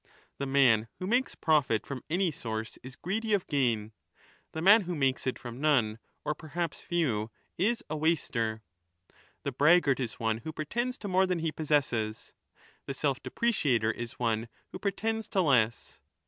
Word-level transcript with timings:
The 0.39 0.47
man 0.47 0.87
who 0.97 1.05
makes 1.05 1.35
profit 1.35 1.85
from 1.85 2.03
any 2.09 2.31
source 2.31 2.79
is 2.81 2.95
greedy 2.95 3.35
of 3.35 3.45
gain; 3.45 3.91
the 4.51 4.59
man 4.59 4.81
who 4.81 4.95
makes 4.95 5.27
it 5.27 5.37
from 5.37 5.61
none, 5.61 5.99
or 6.25 6.33
perhaps 6.33 6.79
few,^ 6.81 7.29
is 7.59 7.83
a' 7.87 7.95
waster'. 8.03 8.63
The 9.43 9.51
braggart 9.51 9.99
is 9.99 10.15
one 10.19 10.39
who 10.39 10.53
pretends 10.53 10.97
to 10.97 11.07
more 11.07 11.27
than 11.27 11.37
he 11.37 11.51
possesses, 11.51 12.33
the 12.87 12.95
self 12.95 13.21
depreciator 13.21 13.91
25 13.93 14.01
is 14.01 14.13
one 14.13 14.47
who 14.71 14.79
pretends 14.79 15.27
to 15.27 15.41
less. 15.41 15.99